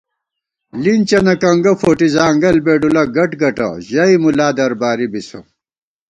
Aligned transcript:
“لِنچِیَنہ 0.83 1.33
کنگہ 1.41 1.73
فوٹی 1.81 2.07
ځانگل 2.15 2.57
بېڈُولہ 2.65 3.03
گٹگٹہ” 3.15 3.67
ژَئی 3.89 4.15
مُلا 4.23 4.47
درباری 4.57 5.07
بِسہ 5.11 5.39